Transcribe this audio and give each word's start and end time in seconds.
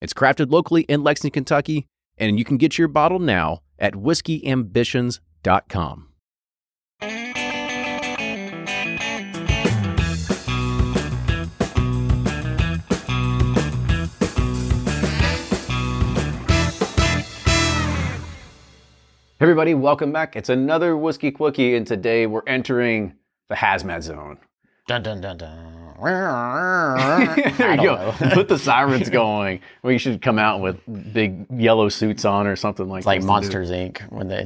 It's 0.00 0.12
crafted 0.12 0.50
locally 0.50 0.82
in 0.82 1.02
Lexington, 1.02 1.44
Kentucky, 1.44 1.86
and 2.18 2.38
you 2.38 2.44
can 2.44 2.56
get 2.56 2.78
your 2.78 2.88
bottle 2.88 3.18
now 3.18 3.60
at 3.78 3.94
whiskeyambitions.com. 3.94 6.08
Everybody, 19.40 19.74
welcome 19.74 20.12
back. 20.12 20.36
It's 20.36 20.48
another 20.48 20.96
Whiskey 20.96 21.30
Quickie, 21.30 21.76
and 21.76 21.86
today 21.86 22.26
we're 22.26 22.42
entering 22.46 23.14
the 23.48 23.54
hazmat 23.54 24.02
zone. 24.02 24.38
Dun 24.86 25.02
dun 25.02 25.20
dun 25.20 25.38
dun. 25.38 25.70
there 26.04 27.74
you 27.76 27.82
go. 27.82 28.14
Put 28.32 28.48
the 28.48 28.58
sirens 28.62 29.08
going. 29.08 29.60
We 29.82 29.96
should 29.96 30.20
come 30.20 30.38
out 30.38 30.60
with 30.60 30.78
big 31.14 31.46
yellow 31.50 31.88
suits 31.88 32.24
on 32.26 32.46
or 32.46 32.56
something 32.56 32.88
like 32.88 32.98
It's 32.98 33.06
like 33.06 33.20
this 33.20 33.24
to 33.24 33.28
do. 33.28 33.32
Monsters 33.32 33.70
Inc. 33.70 34.00
when 34.10 34.28
they 34.28 34.44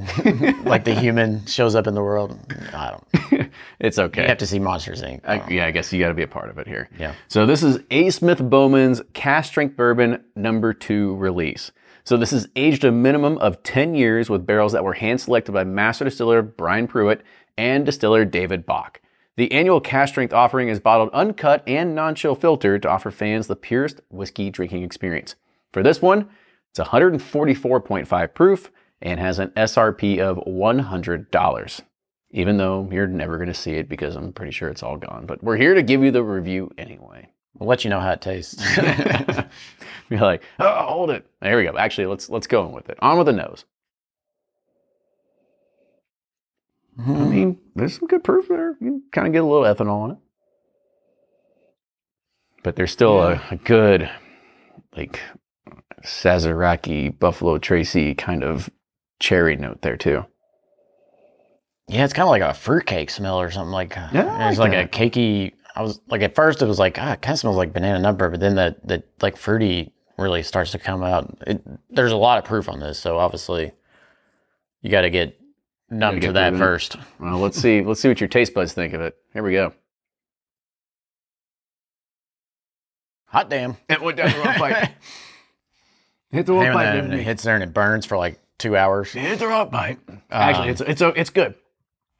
like 0.63 0.85
the 0.85 0.95
human 0.95 1.45
shows 1.47 1.75
up 1.75 1.87
in 1.89 1.95
the 1.95 2.03
world. 2.03 2.39
I 2.73 2.91
don't. 2.93 3.51
It's 3.81 3.99
okay. 3.99 4.23
You 4.23 4.29
have 4.29 4.39
to 4.39 4.47
see 4.47 4.59
Monsters 4.61 5.03
Inc. 5.03 5.23
I, 5.27 5.49
yeah, 5.49 5.67
I 5.67 5.71
guess 5.73 5.93
you 5.93 5.99
got 5.99 6.09
to 6.09 6.15
be 6.15 6.23
a 6.23 6.29
part 6.29 6.51
of 6.51 6.59
it 6.59 6.69
here. 6.69 6.89
Yeah. 6.99 7.15
So 7.27 7.47
this 7.47 7.63
is 7.63 7.81
A. 7.91 8.11
Smith 8.11 8.39
Bowman's 8.39 9.03
Cask 9.15 9.49
Strength 9.51 9.77
Bourbon 9.77 10.23
Number 10.37 10.73
Two 10.73 11.17
release. 11.17 11.73
So 12.05 12.17
this 12.17 12.33
is 12.33 12.47
aged 12.55 12.85
a 12.85 12.93
minimum 12.93 13.37
of 13.39 13.63
10 13.65 13.95
years 13.95 14.31
with 14.31 14.47
barrels 14.47 14.73
that 14.73 14.85
were 14.85 14.95
hand 14.95 15.21
selected 15.21 15.53
by 15.53 15.65
master 15.65 16.05
distiller 16.05 16.41
Brian 16.43 16.87
Prewitt 16.87 17.21
and 17.59 17.85
distiller 17.85 18.25
David 18.25 18.65
Bach. 18.65 19.01
The 19.39 19.53
annual 19.53 19.81
Cask 19.81 20.15
Strength 20.15 20.33
offering 20.33 20.69
is 20.69 20.81
bottled 20.81 21.11
uncut 21.13 21.63
and 21.65 21.95
non-chill 21.95 22.35
filtered 22.35 22.83
to 22.83 22.89
offer 22.91 23.13
fans 23.13 23.47
the 23.47 23.55
purest 23.55 24.01
whiskey 24.11 24.51
drinking 24.51 24.83
experience. 24.83 25.37
For 25.73 25.81
this 25.81 26.03
one, 26.03 26.29
it's 26.71 26.81
144.5 26.81 28.35
proof 28.35 28.73
and 29.01 29.21
has 29.21 29.39
an 29.39 29.51
SRP 29.51 30.19
of 30.19 30.39
$100 30.39 31.81
even 32.31 32.57
though 32.57 32.89
you're 32.91 33.07
never 33.07 33.37
going 33.37 33.49
to 33.49 33.55
see 33.55 33.75
it 33.75 33.89
because 33.89 34.17
I'm 34.17 34.33
pretty 34.33 34.53
sure 34.53 34.69
it's 34.69 34.83
all 34.83 34.97
gone. 34.97 35.25
But 35.27 35.43
we're 35.43 35.57
here 35.57 35.75
to 35.75 35.83
give 35.83 36.03
you 36.03 36.11
the 36.11 36.23
review 36.23 36.71
anyway. 36.77 37.29
We'll 37.55 37.69
let 37.69 37.85
you 37.85 37.91
know 37.91 38.01
how 38.01 38.11
it 38.11 38.21
tastes. 38.21 38.61
You're 40.11 40.21
like, 40.21 40.43
oh, 40.59 40.87
hold 40.87 41.11
it. 41.11 41.27
There 41.41 41.57
we 41.57 41.65
go. 41.65 41.79
Actually, 41.79 42.07
let's 42.09 42.29
let's 42.29 42.47
go 42.47 42.67
in 42.67 42.73
with 42.73 42.89
it. 42.89 42.99
On 43.01 43.17
with 43.17 43.27
the 43.27 43.33
nose. 43.33 43.65
I 46.99 47.11
mean, 47.11 47.59
there's 47.77 47.99
some 47.99 48.09
good 48.09 48.25
proof 48.25 48.49
there. 48.49 48.77
You 48.81 49.03
kind 49.13 49.27
of 49.27 49.33
get 49.33 49.43
a 49.43 49.47
little 49.47 49.73
ethanol 49.73 50.01
on 50.03 50.11
it, 50.13 50.17
but 52.65 52.75
there's 52.77 52.91
still 52.91 53.21
a, 53.23 53.41
a 53.51 53.57
good, 53.57 54.11
like, 54.97 55.21
Sazerac, 56.05 57.19
Buffalo 57.19 57.59
Trace 57.59 58.15
kind 58.17 58.43
of 58.43 58.69
cherry 59.21 59.57
note 59.57 59.83
there 59.83 59.97
too. 59.97 60.25
yeah, 61.89 62.05
it's 62.05 62.13
kind 62.13 62.25
of 62.25 62.31
like 62.31 62.43
a 62.43 62.55
fruitcake 62.55 63.11
smell 63.11 63.41
or 63.41 63.51
something. 63.51 63.73
Like 63.73 63.95
Yeah, 63.97 64.49
it's 64.49 64.59
like 64.59 64.73
like 64.73 64.87
a 64.87 64.89
cakey. 64.89 65.53
I 65.75 65.83
was 65.83 66.01
like 66.09 66.23
at 66.23 66.35
first 66.35 66.63
it 66.63 66.67
was 66.67 66.79
like 66.79 66.99
ah, 66.99 67.13
it 67.13 67.23
kind 67.23 67.35
of 67.35 67.39
smells 67.41 67.57
like 67.57 67.73
banana 67.73 67.99
nut 67.99 68.19
butter, 68.19 68.31
but 68.31 68.41
then 68.41 68.55
the 68.55 68.77
the 68.85 69.03
like 69.21 69.37
fruity 69.37 69.93
really 70.17 70.43
starts 70.43 70.73
to 70.73 70.79
come 70.79 71.03
out. 71.03 71.37
It, 71.47 71.63
there's 71.91 72.13
a 72.13 72.17
lot 72.17 72.39
of 72.39 72.45
proof 72.45 72.69
on 72.69 72.81
this, 72.81 72.99
so 72.99 73.19
obviously 73.19 73.73
you 74.83 74.91
got 74.91 75.03
to 75.03 75.11
get 75.11 75.37
numb 75.91 76.21
Gotta 76.21 76.33
that 76.33 76.57
first. 76.57 76.97
Well, 77.19 77.39
let's 77.39 77.59
see. 77.61 77.81
Let's 77.83 78.01
see 78.01 78.09
what 78.09 78.21
your 78.21 78.29
taste 78.29 78.55
buds 78.55 78.73
think 78.73 78.95
of 78.95 79.01
it. 79.01 79.17
Here 79.33 79.43
we 79.43 79.53
go. 79.53 79.73
Hot 83.27 83.49
damn. 83.51 83.77
It 83.89 84.01
went 84.01 84.17
down 84.17 84.31
the 84.33 84.39
wrong 84.39 84.55
pipe. 84.55 84.91
Hit 86.31 86.47
the 86.47 86.53
wrong 86.53 86.73
pipe. 86.73 86.95
it 87.05 87.13
it? 87.15 87.23
hit 87.23 87.39
there 87.39 87.55
and 87.55 87.65
it 87.65 87.73
burns 87.73 88.05
for 88.05 88.19
like 88.19 88.39
two 88.59 88.77
hours. 88.77 89.13
Hit 89.13 89.39
the 89.39 89.47
wrong 89.49 89.71
pipe. 89.71 89.99
Actually, 90.31 90.65
Um, 90.65 90.71
it's 90.71 90.81
it's 90.83 91.03
it's 91.17 91.31
good. 91.31 91.55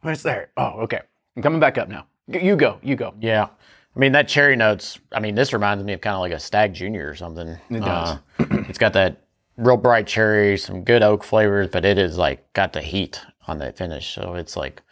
But 0.03 0.13
it's 0.13 0.23
there. 0.23 0.51
Oh, 0.57 0.81
okay. 0.83 1.01
I'm 1.37 1.43
coming 1.43 1.61
back 1.61 1.77
up 1.77 1.89
now. 1.89 2.07
You 2.27 2.57
go. 2.57 2.79
You 2.83 2.97
go. 2.97 3.15
Yeah. 3.21 3.49
I 3.95 3.99
mean, 3.99 4.13
that 4.13 4.29
cherry 4.29 4.55
notes, 4.55 4.99
I 5.13 5.19
mean, 5.21 5.35
this 5.35 5.53
reminds 5.53 5.83
me 5.83 5.93
of 5.93 6.01
kind 6.01 6.15
of 6.15 6.21
like 6.21 6.33
a 6.33 6.39
Stagg 6.39 6.73
Junior 6.73 7.09
or 7.09 7.15
something. 7.17 7.49
It 7.69 7.81
does. 7.81 8.19
Uh, 8.39 8.47
it's 8.69 8.79
got 8.79 8.93
that 8.93 9.25
real 9.57 9.77
bright 9.77 10.07
cherry, 10.07 10.57
some 10.57 10.85
good 10.85 11.03
oak 11.03 11.25
flavors, 11.25 11.69
but 11.69 11.85
it 11.85 11.99
is 11.99 12.17
like 12.17 12.51
got 12.53 12.73
the 12.73 12.81
heat 12.81 13.21
on 13.49 13.59
that 13.59 13.77
finish. 13.77 14.15
So 14.15 14.35
it's 14.35 14.57
like, 14.57 14.83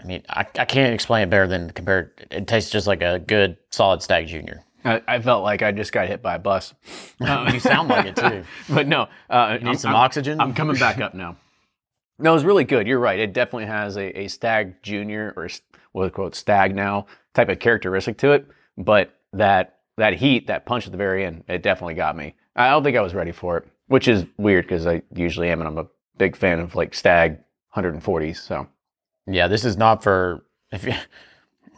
I 0.00 0.04
mean, 0.04 0.22
I, 0.28 0.40
I 0.58 0.64
can't 0.64 0.94
explain 0.94 1.24
it 1.24 1.30
better 1.30 1.46
than 1.46 1.70
compared. 1.70 2.26
It 2.30 2.46
tastes 2.46 2.70
just 2.70 2.86
like 2.86 3.02
a 3.02 3.18
good, 3.18 3.56
solid 3.70 4.02
Stagg 4.02 4.26
Junior. 4.28 4.62
I, 4.84 5.02
I 5.06 5.20
felt 5.20 5.42
like 5.42 5.62
I 5.62 5.72
just 5.72 5.92
got 5.92 6.08
hit 6.08 6.22
by 6.22 6.36
a 6.36 6.38
bus. 6.38 6.72
you 7.20 7.60
sound 7.60 7.88
like 7.88 8.06
it 8.06 8.16
too. 8.16 8.44
But 8.74 8.88
no. 8.88 9.08
Uh, 9.28 9.58
Need 9.60 9.66
I'm- 9.66 9.76
some 9.76 9.90
I'm- 9.94 10.00
oxygen? 10.00 10.40
I'm 10.40 10.54
coming 10.54 10.76
back 10.76 11.00
up 11.00 11.14
now. 11.14 11.36
No, 12.18 12.34
it's 12.34 12.44
really 12.44 12.64
good. 12.64 12.86
You're 12.86 12.98
right. 12.98 13.18
It 13.18 13.32
definitely 13.32 13.66
has 13.66 13.96
a, 13.96 14.20
a 14.20 14.28
stagg 14.28 14.82
junior 14.82 15.32
or 15.36 15.48
what 15.92 16.12
quote 16.12 16.34
stag 16.34 16.74
now 16.74 17.06
type 17.34 17.48
of 17.48 17.58
characteristic 17.58 18.18
to 18.18 18.32
it. 18.32 18.46
But 18.76 19.14
that 19.32 19.78
that 19.96 20.14
heat, 20.14 20.46
that 20.48 20.66
punch 20.66 20.86
at 20.86 20.92
the 20.92 20.98
very 20.98 21.24
end, 21.24 21.44
it 21.48 21.62
definitely 21.62 21.94
got 21.94 22.16
me. 22.16 22.34
I 22.56 22.68
don't 22.70 22.82
think 22.84 22.96
I 22.96 23.00
was 23.00 23.14
ready 23.14 23.32
for 23.32 23.56
it, 23.58 23.64
which 23.88 24.06
is 24.08 24.24
weird 24.36 24.64
because 24.66 24.86
I 24.86 25.00
usually 25.14 25.48
am, 25.48 25.60
and 25.60 25.68
I'm 25.68 25.78
a 25.78 25.86
big 26.18 26.36
fan 26.36 26.60
of 26.60 26.74
like 26.74 26.94
stagg 26.94 27.38
140s. 27.74 28.36
So 28.36 28.66
Yeah, 29.26 29.48
this 29.48 29.64
is 29.64 29.76
not 29.76 30.02
for 30.02 30.44
if 30.72 30.84
you 30.84 30.94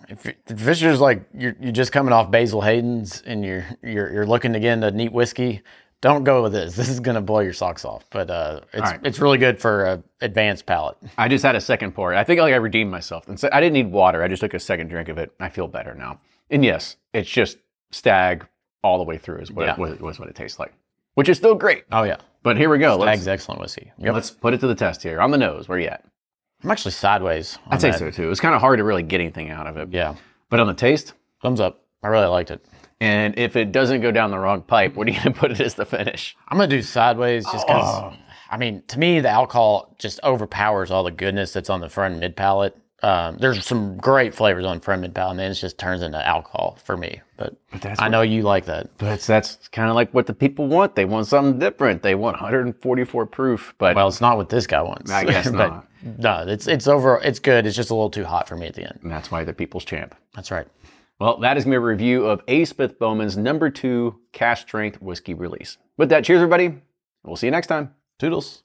if, 0.08 0.26
it's 0.26 1.00
like 1.00 1.24
you're 1.34 1.56
you're 1.60 1.72
just 1.72 1.92
coming 1.92 2.12
off 2.12 2.30
Basil 2.30 2.60
Hayden's 2.60 3.22
and 3.26 3.44
you're 3.44 3.64
you're 3.82 4.12
you're 4.12 4.26
looking 4.26 4.52
to 4.52 4.60
get 4.60 4.72
into 4.74 4.90
neat 4.90 5.12
whiskey. 5.12 5.62
Don't 6.00 6.24
go 6.24 6.42
with 6.42 6.52
this. 6.52 6.74
This 6.76 6.88
is 6.88 7.00
gonna 7.00 7.20
blow 7.20 7.40
your 7.40 7.52
socks 7.52 7.84
off. 7.84 8.04
But 8.10 8.30
uh, 8.30 8.60
it's 8.72 8.82
right. 8.82 9.00
it's 9.04 9.20
really 9.20 9.38
good 9.38 9.60
for 9.60 9.84
a 9.84 10.02
advanced 10.20 10.66
palate. 10.66 10.96
I 11.16 11.28
just 11.28 11.44
had 11.44 11.54
a 11.54 11.60
second 11.60 11.92
pour. 11.94 12.14
I 12.14 12.24
think 12.24 12.40
like 12.40 12.52
I 12.52 12.56
redeemed 12.56 12.90
myself. 12.90 13.28
And 13.28 13.38
so 13.38 13.48
I 13.52 13.60
didn't 13.60 13.74
need 13.74 13.90
water. 13.92 14.22
I 14.22 14.28
just 14.28 14.40
took 14.40 14.54
a 14.54 14.60
second 14.60 14.88
drink 14.88 15.08
of 15.08 15.18
it. 15.18 15.32
I 15.40 15.48
feel 15.48 15.68
better 15.68 15.94
now. 15.94 16.20
And 16.50 16.64
yes, 16.64 16.96
it's 17.14 17.30
just 17.30 17.58
stagg 17.90 18.46
all 18.82 18.98
the 18.98 19.04
way 19.04 19.16
through 19.16 19.38
is 19.38 19.50
what, 19.52 19.66
Yeah. 19.66 19.72
it, 19.72 19.78
was, 19.78 19.98
was 20.00 20.18
what 20.18 20.28
it 20.28 20.34
tastes 20.34 20.58
like, 20.58 20.72
which 21.14 21.28
is 21.28 21.36
still 21.38 21.54
great. 21.54 21.84
Oh 21.92 22.02
yeah, 22.02 22.16
But 22.42 22.56
here 22.56 22.68
we 22.70 22.78
go. 22.78 22.96
Let's, 22.96 23.20
Stagg's 23.22 23.28
excellent 23.28 23.60
whiskey. 23.60 23.92
Yep. 23.98 24.14
let's 24.14 24.30
put 24.30 24.52
it 24.54 24.60
to 24.60 24.66
the 24.66 24.74
test 24.74 25.02
here. 25.02 25.20
On 25.20 25.30
the 25.30 25.38
nose, 25.38 25.68
where 25.68 25.78
you 25.78 25.86
at? 25.86 26.04
I'm 26.64 26.70
actually 26.70 26.92
sideways. 26.92 27.58
on 27.66 27.74
I'd 27.74 27.80
say 27.80 27.90
that. 27.90 27.98
so 27.98 28.10
too. 28.10 28.30
It's 28.30 28.40
kind 28.40 28.54
of 28.54 28.60
hard 28.60 28.78
to 28.78 28.84
really 28.84 29.02
get 29.02 29.20
anything 29.20 29.50
out 29.50 29.66
of 29.66 29.76
it. 29.76 29.88
Yeah, 29.92 30.14
But 30.48 30.60
on 30.60 30.66
the 30.66 30.74
taste, 30.74 31.14
thumbs 31.40 31.60
up. 31.60 31.84
I 32.02 32.08
really 32.08 32.26
liked 32.26 32.50
it. 32.50 32.64
and 33.00 33.36
if 33.38 33.54
it 33.56 33.70
doesn't 33.72 34.00
go 34.00 34.10
down 34.10 34.30
the 34.32 34.38
wrong 34.38 34.62
pipe, 34.62 34.94
what 34.96 35.06
are 35.06 35.10
you 35.10 35.20
going 35.20 35.32
to 35.34 35.38
put 35.40 35.52
it 35.52 35.60
as 35.60 35.74
the 35.74 35.84
finish? 35.86 36.36
I'm 36.48 36.58
gonna 36.58 36.68
do 36.68 36.82
sideways 36.82 37.44
just 37.44 37.66
because. 37.66 37.84
Oh. 38.12 38.14
I 38.50 38.58
mean, 38.58 38.82
to 38.88 38.98
me, 38.98 39.20
the 39.20 39.30
alcohol 39.30 39.94
just 39.98 40.20
overpowers 40.24 40.90
all 40.90 41.04
the 41.04 41.10
goodness 41.10 41.52
that's 41.54 41.70
on 41.70 41.80
the 41.80 41.88
front 41.88 42.18
mid 42.18 42.36
palate. 42.36 42.76
Um, 43.02 43.36
there's 43.38 43.66
some 43.66 43.96
great 43.96 44.32
flavors 44.32 44.64
on 44.64 44.80
and 44.86 45.00
mid 45.00 45.18
and 45.18 45.38
then 45.38 45.50
it 45.50 45.54
just 45.54 45.76
turns 45.76 46.02
into 46.02 46.24
alcohol 46.24 46.78
for 46.84 46.96
me. 46.96 47.20
But, 47.36 47.56
that's 47.80 48.00
I 48.00 48.08
know 48.08 48.22
you 48.22 48.42
like 48.42 48.66
that. 48.66 48.96
That's 48.98 49.26
that's 49.26 49.66
kind 49.68 49.88
of 49.88 49.96
like 49.96 50.14
what 50.14 50.26
the 50.26 50.34
people 50.34 50.68
want. 50.68 50.94
They 50.94 51.04
want 51.04 51.26
something 51.26 51.58
different. 51.58 52.02
They 52.02 52.14
want 52.14 52.36
144 52.36 53.26
proof. 53.26 53.74
But 53.78 53.96
Well, 53.96 54.06
it's 54.06 54.20
not 54.20 54.36
what 54.36 54.48
this 54.50 54.68
guy 54.68 54.82
wants. 54.82 55.10
I 55.10 55.24
guess 55.24 55.50
but 55.50 55.68
not. 55.68 55.86
no, 56.18 56.44
it's 56.46 56.68
it's 56.68 56.86
over. 56.86 57.20
It's 57.24 57.40
good. 57.40 57.66
It's 57.66 57.76
just 57.76 57.90
a 57.90 57.94
little 57.94 58.10
too 58.10 58.24
hot 58.24 58.48
for 58.48 58.56
me 58.56 58.66
at 58.66 58.74
the 58.74 58.84
end. 58.84 59.00
and 59.02 59.10
that's 59.10 59.32
why 59.32 59.42
they're 59.42 59.52
people's 59.52 59.84
champ. 59.84 60.14
That's 60.36 60.52
right. 60.52 60.68
Well, 61.18 61.38
that 61.38 61.56
is 61.56 61.66
my 61.66 61.76
review 61.76 62.26
of 62.26 62.42
A. 62.48 62.64
Smith 62.64 62.98
Bowman's 62.98 63.36
number 63.36 63.68
two 63.70 64.18
cask 64.32 64.66
strength 64.66 65.00
whiskey 65.02 65.34
release. 65.34 65.76
With 65.96 66.08
that, 66.10 66.24
cheers, 66.24 66.38
everybody. 66.38 66.80
We'll 67.24 67.36
see 67.36 67.46
you 67.48 67.52
next 67.52 67.68
time. 67.68 67.94
Toodles. 68.18 68.62